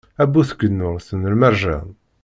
[0.21, 1.87] A bu tgennurt n lmerjan.